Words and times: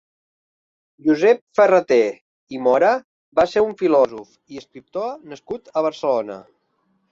Josep 1.07 1.41
Ferrater 1.59 1.99
i 2.57 2.63
Mora 2.69 2.95
va 3.41 3.47
ser 3.53 3.65
un 3.67 3.77
filòsof 3.83 4.33
i 4.57 4.61
escriptor 4.65 5.15
nascut 5.35 5.73
a 5.77 5.87
Barcelona. 5.91 6.43